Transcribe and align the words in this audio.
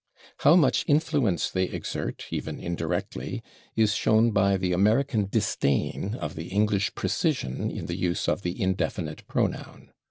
How 0.39 0.55
much 0.55 0.83
influence 0.87 1.51
they 1.51 1.65
exert, 1.65 2.25
even 2.31 2.57
[Pg147] 2.57 2.63
indirectly, 2.63 3.43
is 3.75 3.93
shown 3.93 4.31
by 4.31 4.57
the 4.57 4.73
American 4.73 5.27
disdain 5.29 6.15
of 6.19 6.33
the 6.33 6.47
English 6.47 6.95
precision 6.95 7.69
in 7.69 7.85
the 7.85 7.95
use 7.95 8.27
of 8.27 8.41
the 8.41 8.59
indefinite 8.59 9.27
pronoun. 9.27 9.91